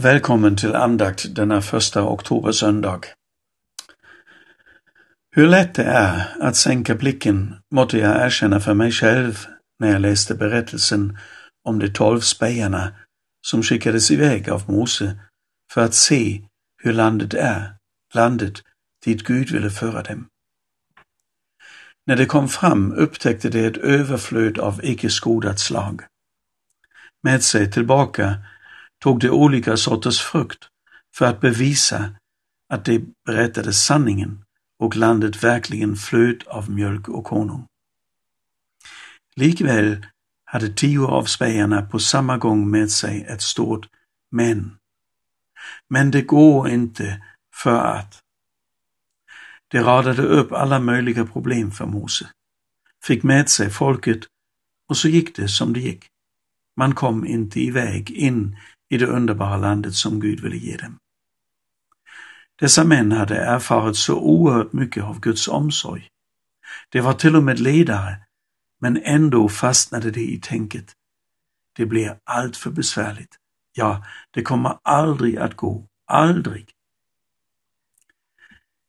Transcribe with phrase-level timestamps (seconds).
[0.00, 3.00] Välkommen till andakt denna första oktobersöndag.
[5.30, 9.46] Hur lätt det är att sänka blicken måtte jag erkänna för mig själv
[9.78, 11.18] när jag läste berättelsen
[11.64, 12.92] om de tolv spejarna
[13.46, 15.18] som skickades iväg av Mose
[15.72, 16.42] för att se
[16.82, 17.74] hur landet är,
[18.14, 18.62] landet
[19.04, 20.26] dit Gud ville föra dem.
[22.06, 26.02] När de kom fram upptäckte de ett överflöd av icke skodat slag.
[27.22, 28.36] Med sig tillbaka
[28.98, 30.68] tog de olika sorters frukt
[31.14, 32.10] för att bevisa
[32.68, 34.44] att de berättade sanningen
[34.78, 37.66] och landet verkligen flöt av mjölk och honung.
[39.36, 40.06] Likväl
[40.44, 43.88] hade tio av spejarna på samma gång med sig ett stort
[44.30, 44.76] men.
[45.88, 47.22] Men det går inte
[47.54, 48.22] för att.
[49.68, 52.30] De radade upp alla möjliga problem för Mose,
[53.04, 54.20] fick med sig folket
[54.88, 56.06] och så gick det som det gick.
[56.76, 58.56] Man kom inte iväg in
[58.90, 60.98] i det underbara landet som Gud ville ge dem.
[62.60, 66.08] Dessa män hade erfarit så oerhört mycket av Guds omsorg.
[66.88, 68.16] De var till och med ledare,
[68.80, 70.92] men ändå fastnade de i tänket.
[71.76, 73.36] Det blir allt för besvärligt.
[73.72, 75.86] Ja, det kommer aldrig att gå.
[76.06, 76.70] Aldrig.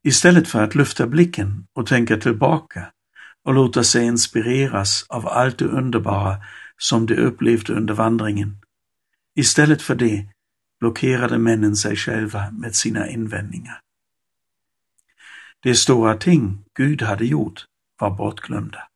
[0.04, 2.92] Istället för att lyfta blicken och tänka tillbaka
[3.44, 6.38] och låta sig inspireras av allt det underbara
[6.78, 8.58] som de upplevde under vandringen,
[9.40, 10.26] Istället för det
[10.80, 13.82] blockerade männen sig själva med sina invändningar.
[15.60, 17.66] De stora ting Gud hade gjort
[18.00, 18.88] var bortglömda.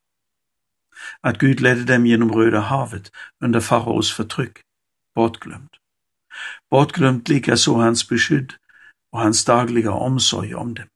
[1.21, 4.57] Att Gud ledde dem genom Röda havet under faraos förtryck,
[5.15, 5.71] bortglömt.
[6.69, 8.53] Bortglömt likaså hans beskydd
[9.11, 10.87] och hans dagliga omsorg om dem.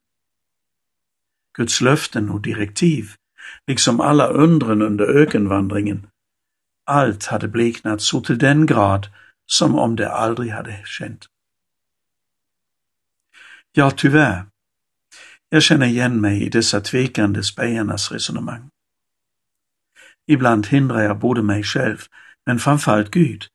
[1.58, 3.12] Guds löften och direktiv,
[3.68, 6.08] liksom alla undren under ökenvandringen,
[6.86, 9.08] allt hade bleknat så till den grad
[9.48, 11.26] som om det aldrig hade känt.
[13.72, 14.46] Ja, tyvärr.
[15.50, 18.70] Jag känner igen mig i dessa tvekande spejarnas resonemang.
[20.28, 21.98] Ibland hindrar jag både mig själv,
[22.46, 23.46] men framförallt Gud,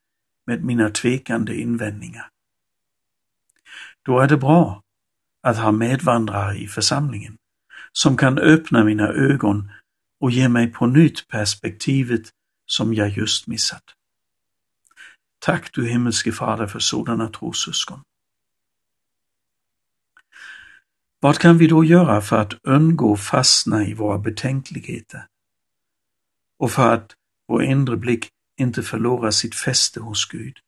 [0.46, 2.28] med mina tvekande invändningar.
[4.02, 4.82] Då är det bra
[5.42, 7.36] att ha medvandrare i församlingen
[7.92, 9.70] som kan öppna mina ögon
[10.20, 12.30] och ge mig på nytt perspektivet
[12.66, 13.84] som jag just missat.
[15.44, 18.02] Tack du himmelske Fader för sådana trossyskon.
[21.20, 25.26] Vad kan vi då göra för att undgå fastna i våra betänkligheter
[26.58, 27.12] och för att
[27.48, 28.28] vår inre blick
[28.60, 30.58] inte förlorar sitt fäste hos Gud?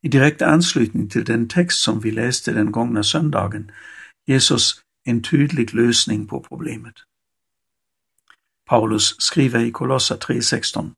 [0.00, 3.72] I direkt anslutning till den text som vi läste den gångna söndagen
[4.26, 6.94] Jesus en tydlig lösning på problemet.
[8.66, 10.92] Paulus skriver i Kolosser 3.16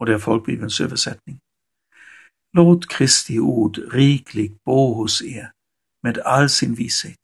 [0.00, 1.40] och det är folkbibelns översättning.
[2.52, 5.52] Låt Kristi ord rikligt bo hos er
[6.02, 7.18] med all sin vishet.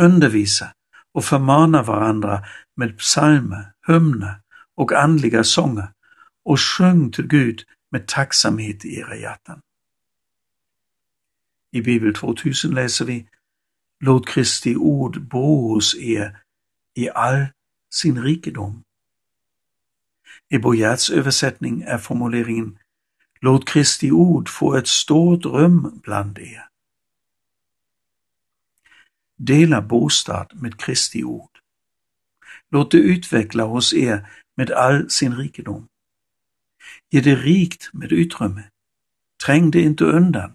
[0.00, 0.74] Undervisa
[1.12, 2.44] och förmana varandra
[2.76, 4.40] med psalmer, hymner
[4.74, 5.88] och andliga sånger
[6.44, 9.60] och sjung till Gud med tacksamhet i era hjärtan.
[11.72, 13.28] I Bibel 2000 läser vi
[14.00, 16.38] Låt Kristi ord bo hos er
[16.94, 17.46] i all
[17.94, 18.82] sin rikedom.
[20.50, 22.78] I Boyards översättning är formuleringen
[23.40, 26.68] Låt Kristi ord få ett stort rum bland er.
[29.36, 31.58] Dela bostad med Kristi ord.
[32.70, 35.88] Låt det utveckla hos er med all sin rikedom.
[37.10, 38.62] Ge det rikt med utrymme.
[39.46, 40.54] Träng det inte undan.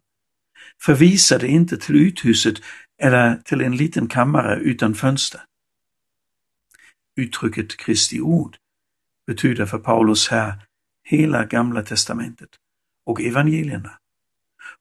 [0.81, 2.55] Förvisa det inte till uthuset
[2.97, 5.41] eller till en liten kammare utan fönster.
[7.15, 8.57] Uttrycket Kristi ord
[9.27, 10.67] betyder för Paulus här
[11.03, 12.49] hela Gamla testamentet
[13.05, 13.99] och evangelierna.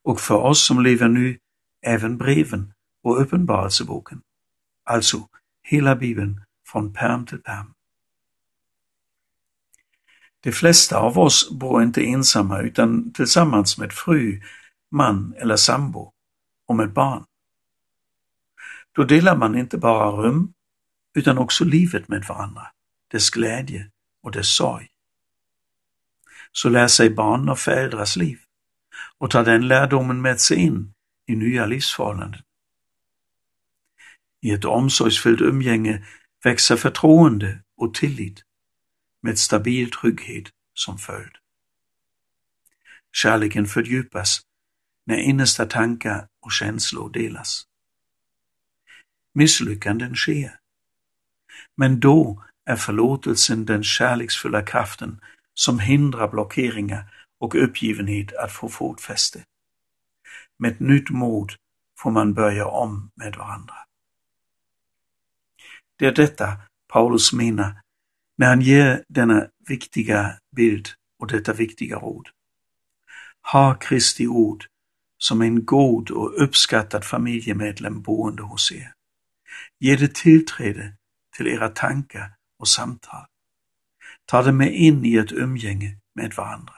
[0.02, 1.38] Och för oss som lever nu
[1.82, 4.22] även breven och uppenbarelseboken.
[4.84, 5.28] Alltså
[5.62, 7.72] hela Bibeln från perm till perm.
[10.40, 14.40] De flesta av oss bor inte ensamma utan tillsammans med fru,
[14.90, 16.12] man eller sambo
[16.66, 17.24] och med barn.
[18.92, 20.52] Då delar man inte bara rum
[21.14, 22.66] utan också livet med varandra,
[23.10, 23.90] dess glädje
[24.26, 24.88] och dess sorg.
[26.52, 28.38] Så lär sig barn av föräldrars liv
[29.18, 30.94] och tar den lärdomen med sig in
[31.26, 32.42] i nya livsförhållanden.
[34.40, 36.06] I ett omsorgsfullt umgänge
[36.44, 38.42] växer förtroende och tillit
[39.22, 41.36] med stabil trygghet som följd.
[43.12, 44.40] Kärleken fördjupas
[45.04, 47.66] när innersta tankar och känslor delas.
[49.34, 50.58] Misslyckanden sker,
[51.76, 55.20] men då är förlåtelsen den kärleksfulla kraften
[55.54, 57.04] som hindrar blockeringar
[57.38, 59.44] och uppgivenhet att få fotfäste.
[60.58, 61.52] Med nytt mod
[61.98, 63.74] får man börja om med varandra.
[65.98, 66.60] Det är detta
[66.92, 67.80] Paulus menar
[68.38, 70.88] när han ger denna viktiga bild
[71.18, 72.28] och detta viktiga råd.
[73.52, 74.64] Ha Kristi ord
[75.18, 78.92] som en god och uppskattad familjemedlem boende hos er.
[79.78, 80.92] Ge det tillträde
[81.36, 83.26] till era tankar och samtal.
[84.24, 86.74] Ta det med in i ett umgänge med varandra.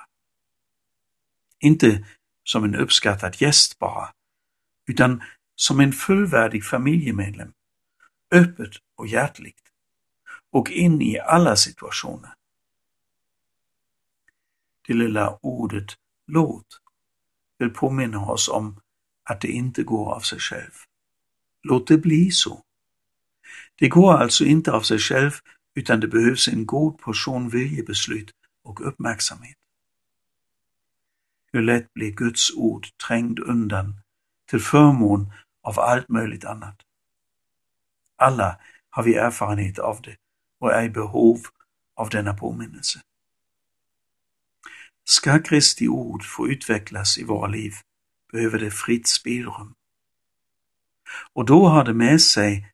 [1.59, 2.05] Inte
[2.45, 4.13] som en uppskattad gäst bara,
[4.87, 5.23] utan
[5.55, 7.53] som en fullvärdig familjemedlem,
[8.31, 9.63] öppet och hjärtligt
[10.51, 12.35] och in i alla situationer.
[14.87, 15.97] Det lilla ordet
[16.27, 16.81] låt
[17.59, 18.81] vill påminna oss om
[19.25, 20.73] att det inte går av sig själv.
[21.63, 22.63] Låt det bli så.
[23.75, 25.33] Det går alltså inte av sig själv
[25.79, 28.31] utan det behövs en god portion viljebeslut
[28.65, 29.57] och uppmärksamhet.
[31.53, 33.95] Hur lätt blir Guds ord trängd undan
[34.51, 35.33] till förmån
[35.63, 36.77] av allt möjligt annat.
[38.17, 38.59] Alla
[38.91, 40.17] har vi erfarenhet av det
[40.61, 41.41] och är i behov
[41.95, 43.01] av denna påminnelse.
[45.05, 47.73] Ska Kristi ord få utvecklas i våra liv
[48.33, 49.75] behöver det fritt spelrum.
[51.33, 52.73] Och då har det med sig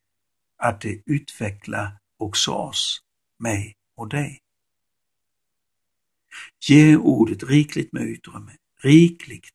[0.57, 3.01] att det utvecklar också oss,
[3.39, 4.41] mig och dig.
[6.69, 9.49] Ge ordet rikligt med utrymme, rikligt.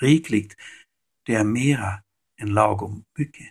[0.00, 0.54] Rikligt,
[1.22, 2.02] det är mera
[2.40, 3.46] än lagom mycket.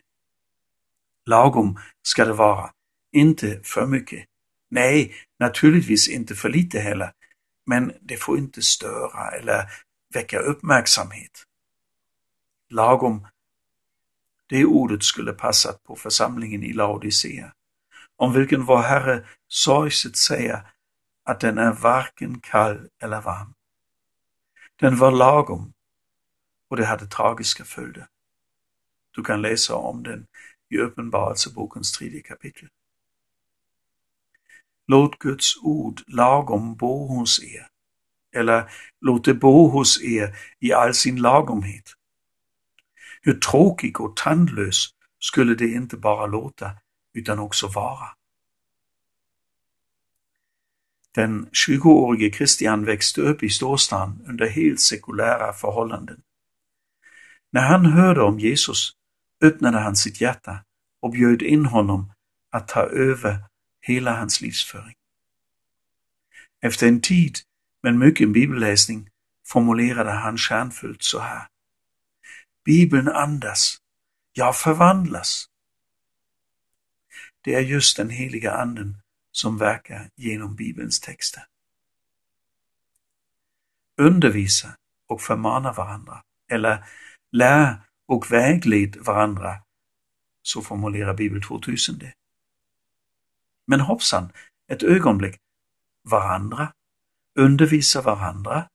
[1.25, 2.72] Lagom ska det vara,
[3.12, 4.25] inte för mycket.
[4.69, 7.12] Nej, naturligtvis inte för lite heller,
[7.66, 9.72] men det får inte störa eller
[10.13, 11.45] väcka uppmärksamhet.
[12.69, 13.28] Lagom,
[14.48, 17.54] det ordet skulle passat på församlingen i Laodicea,
[18.19, 20.71] om vilken vår Herre sorgset säger
[21.24, 23.54] att den är varken kall eller varm.
[24.75, 25.74] Den var lagom
[26.69, 28.07] och det hade tragiska följder.
[29.12, 30.27] Du kan läsa om den
[30.69, 32.69] i Uppenbarelsebokens tredje kapitel.
[34.88, 37.68] Låt Guds ord lagom bo hos er,
[38.36, 38.71] eller
[39.01, 41.94] låt det bo hos er i all sin lagomhet.
[43.21, 44.89] Hur tråkig och tandlös
[45.19, 46.71] skulle det inte bara låta,
[47.19, 48.07] utan också vara.
[51.12, 56.21] Den 20-årige Christian växte upp i storstan under helt sekulära förhållanden.
[57.51, 58.92] När han hörde om Jesus
[59.42, 60.63] öppnade han sitt hjärta
[61.01, 62.13] och bjöd in honom
[62.51, 63.44] att ta över
[63.81, 64.95] hela hans livsföring.
[66.62, 67.38] Efter en tid
[67.83, 69.10] med mycket bibelläsning
[69.48, 71.48] formulerade han kärnfullt så här.
[72.66, 73.77] Bibeln andas,
[74.33, 75.45] ja förvandlas.
[77.50, 78.98] Det är just den heliga anden
[79.31, 81.44] som verkar genom Bibelns texter.
[83.98, 84.75] Undervisa
[85.07, 86.86] och förmana varandra, eller
[87.31, 89.62] lär och vägled varandra,
[90.42, 92.13] så formulerar Bibel 2000 det.
[93.68, 94.31] Men hoppsan,
[94.68, 95.38] ett ögonblick.
[96.04, 96.74] Varandra?
[97.36, 98.69] Undervisa varandra?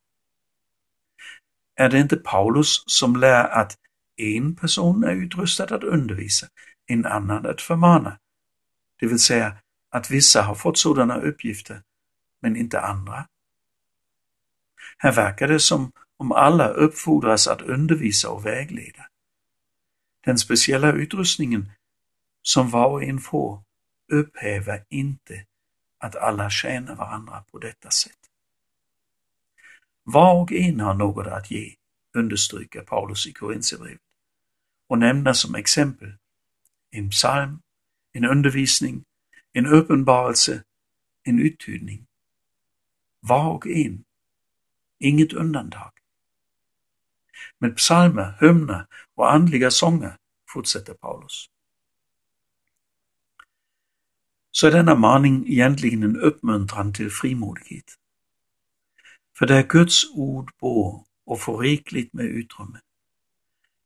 [1.74, 3.78] Är det inte Paulus som lär att
[4.16, 6.48] en person är utrustad att undervisa,
[6.86, 8.18] en annan att förmana?
[9.04, 9.56] Det vill säga
[9.90, 11.82] att vissa har fått sådana uppgifter,
[12.40, 13.28] men inte andra.
[14.98, 19.06] Här verkar det som om alla uppfordras att undervisa och vägleda.
[20.24, 21.72] Den speciella utrustningen
[22.42, 23.62] som var och en får
[24.12, 25.44] upphäver inte
[25.98, 28.30] att alla tjänar varandra på detta sätt.
[30.02, 31.74] Var och en har något att ge,
[32.14, 34.00] understryker Paulus i Korintierbrevet
[34.88, 36.12] och nämner som exempel
[36.90, 37.60] en psalm,
[38.14, 39.04] en undervisning,
[39.52, 40.62] en uppenbarelse,
[41.24, 42.06] en uttydning.
[43.20, 44.04] Var och en,
[44.98, 45.92] inget undantag.
[47.58, 50.16] Med psalmer, hymner och andliga sånger
[50.52, 51.50] fortsätter Paulus
[54.56, 57.94] så är denna maning egentligen en uppmuntran till frimodighet.
[59.38, 62.80] För där Guds ord bor och får rikligt med utrymme,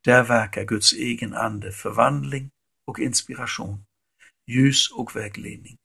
[0.05, 2.51] där verkar Guds egen ande förvandling
[2.85, 3.85] och inspiration,
[4.49, 5.77] ljus och vägledning,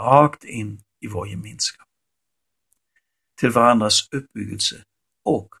[0.00, 1.88] rakt in i vår gemenskap.
[3.36, 4.84] Till varandras uppbyggelse
[5.22, 5.54] och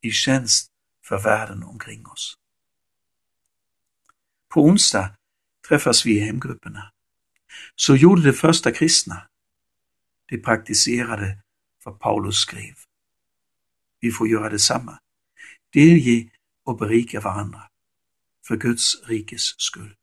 [0.00, 0.70] i tjänst
[1.04, 2.34] för världen omkring oss.
[4.48, 5.16] På onsdag
[5.68, 6.92] träffas vi i hemgrupperna
[7.74, 9.28] så gjorde de första kristna.
[10.26, 11.38] De praktiserade
[11.84, 12.74] vad Paulus skrev.
[14.00, 14.98] Vi får göra detsamma.
[15.72, 16.30] Delge
[16.64, 17.68] och berika varandra
[18.46, 19.96] för Guds rikes skull.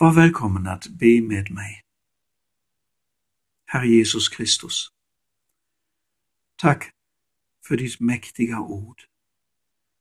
[0.00, 1.82] Var välkommen att be med mig.
[3.66, 4.88] Herre Jesus Kristus.
[6.56, 6.92] Tack
[7.66, 9.02] för ditt mäktiga ord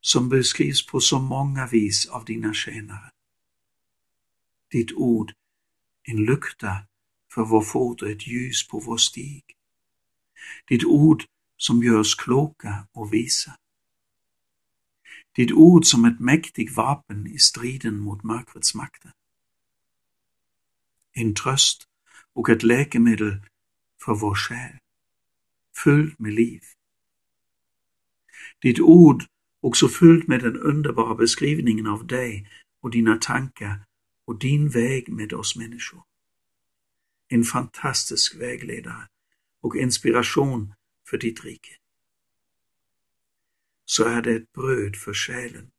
[0.01, 3.11] som beskrivs på så många vis av dina tjänare.
[4.71, 5.33] Ditt ord,
[6.03, 6.77] en lykta
[7.33, 9.43] för vår fot och ett ljus på vår stig.
[10.67, 11.23] Ditt ord
[11.57, 13.57] som gör oss kloka och visa.
[15.35, 19.11] Ditt ord som ett mäktigt vapen i striden mot mörkrets makter.
[21.19, 21.87] En tröst
[22.33, 23.41] och ett läkemedel
[24.05, 24.77] för vår själ,
[25.83, 26.61] fylld med liv.
[28.61, 29.23] Ditt ord
[29.61, 32.49] också fyllt med den underbara beskrivningen av dig
[32.81, 33.79] och dina tankar
[34.25, 36.03] och din väg med oss människor.
[37.27, 39.07] En fantastisk vägledare
[39.61, 40.73] och inspiration
[41.09, 41.75] för ditt rike.
[43.85, 45.71] Så är det ett bröd för själen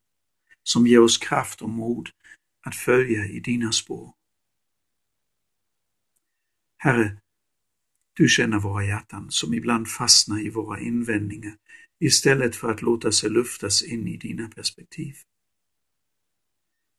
[0.62, 2.08] som ger oss kraft och mod
[2.66, 4.17] att följa i dina spår.
[6.80, 7.20] Herre,
[8.14, 11.56] du känner våra hjärtan som ibland fastnar i våra invändningar
[12.00, 15.14] istället för att låta sig luftas in i dina perspektiv.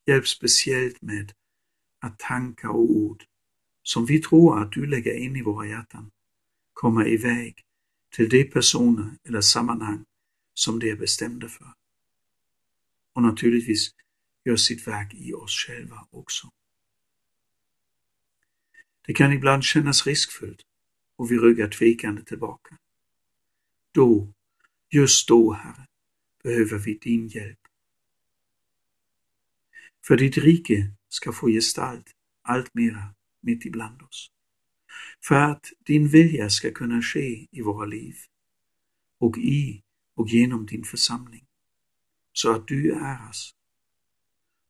[0.06, 1.34] Hjälp speciellt med
[2.00, 3.24] att tankar och ord
[3.84, 6.12] som vi tror att du lägger in i våra hjärtan
[6.74, 7.64] kommer iväg
[8.16, 10.06] till de personer eller sammanhang
[10.54, 11.74] som de är bestämda för.
[13.14, 13.90] Och naturligtvis
[14.46, 16.50] gör sitt verk i oss själva också.
[19.06, 20.62] Det kan ibland kännas riskfyllt
[21.16, 22.78] och vi ryggar tvekande tillbaka.
[23.92, 24.34] Då,
[24.90, 25.88] just då, Herre,
[26.44, 27.60] behöver vi din hjälp.
[30.08, 34.32] För ditt rike ska få gestalt allt mera mitt ibland oss.
[35.28, 38.16] För att din vilja ska kunna ske i våra liv
[39.18, 39.84] och i
[40.16, 41.46] och genom din församling,
[42.34, 43.52] så att du äras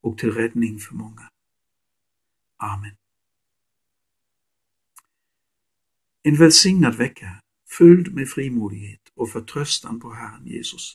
[0.01, 1.29] och till räddning för många.
[2.57, 2.98] Amen.
[6.29, 7.41] En välsignad vecka
[7.77, 10.93] fylld med frimodighet och förtröstan på Herren Jesus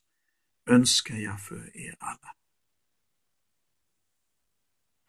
[0.71, 2.31] önskar jag för er alla.